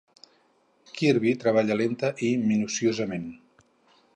[0.99, 3.29] Kirby treballava lenta i minuciosament.